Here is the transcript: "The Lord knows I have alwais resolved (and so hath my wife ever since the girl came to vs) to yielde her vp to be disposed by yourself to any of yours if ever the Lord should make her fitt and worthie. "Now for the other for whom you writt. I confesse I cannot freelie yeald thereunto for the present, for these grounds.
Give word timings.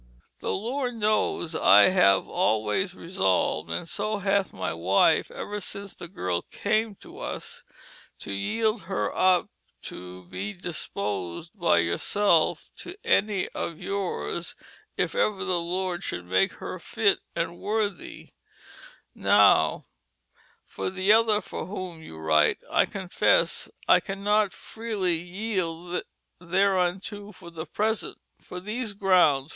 "The 0.39 0.49
Lord 0.49 0.95
knows 0.95 1.53
I 1.53 1.89
have 1.89 2.23
alwais 2.25 2.95
resolved 2.95 3.69
(and 3.69 3.87
so 3.87 4.17
hath 4.17 4.51
my 4.51 4.73
wife 4.73 5.29
ever 5.29 5.61
since 5.61 5.93
the 5.93 6.07
girl 6.07 6.41
came 6.49 6.95
to 7.01 7.19
vs) 7.19 7.63
to 8.21 8.31
yielde 8.31 8.85
her 8.85 9.11
vp 9.11 9.49
to 9.83 10.23
be 10.25 10.53
disposed 10.53 11.51
by 11.53 11.77
yourself 11.77 12.71
to 12.77 12.95
any 13.03 13.47
of 13.49 13.77
yours 13.77 14.55
if 14.97 15.13
ever 15.13 15.45
the 15.45 15.59
Lord 15.59 16.01
should 16.03 16.25
make 16.25 16.53
her 16.53 16.79
fitt 16.79 17.19
and 17.35 17.59
worthie. 17.59 18.33
"Now 19.13 19.85
for 20.65 20.89
the 20.89 21.13
other 21.13 21.41
for 21.41 21.67
whom 21.67 22.01
you 22.01 22.17
writt. 22.17 22.57
I 22.71 22.87
confesse 22.87 23.69
I 23.87 23.99
cannot 23.99 24.51
freelie 24.51 25.19
yeald 25.23 26.01
thereunto 26.39 27.31
for 27.31 27.51
the 27.51 27.67
present, 27.67 28.17
for 28.39 28.59
these 28.59 28.93
grounds. 28.95 29.49